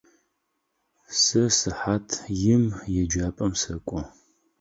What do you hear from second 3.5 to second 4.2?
сэкӏо.